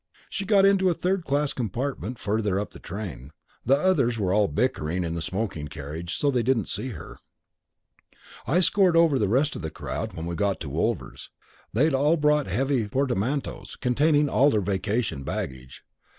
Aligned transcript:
She 0.31 0.45
got 0.45 0.65
into 0.65 0.89
a 0.89 0.95
third 0.95 1.25
class 1.25 1.53
compartment 1.53 2.17
farther 2.17 2.59
up 2.59 2.71
the 2.71 2.79
train. 2.79 3.29
The 3.63 3.77
others 3.77 4.17
were 4.17 4.33
all 4.33 4.47
bickering 4.47 5.03
in 5.03 5.13
the 5.13 5.21
smoking 5.21 5.67
carriage, 5.67 6.17
so 6.17 6.31
they 6.31 6.41
didn't 6.41 6.69
see 6.69 6.87
her. 6.87 7.19
I 8.47 8.61
scored 8.61 8.97
over 8.97 9.19
the 9.19 9.27
rest 9.29 9.55
of 9.55 9.61
the 9.61 9.69
crowd 9.69 10.13
when 10.13 10.25
we 10.25 10.33
got 10.33 10.59
to 10.61 10.69
Wolvers. 10.69 11.29
They 11.71 11.83
had 11.83 11.93
all 11.93 12.17
brought 12.17 12.47
heavy 12.47 12.87
portmanteaus, 12.87 13.75
containing 13.75 14.27
all 14.27 14.49
their 14.49 14.61
vacation 14.61 15.21
baggage. 15.23 15.83